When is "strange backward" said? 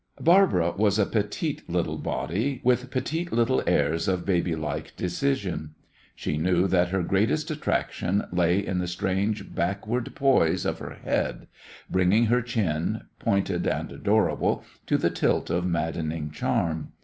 8.87-10.15